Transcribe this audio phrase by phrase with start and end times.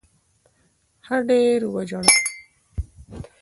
[1.05, 2.07] ښه ډېر وژړل.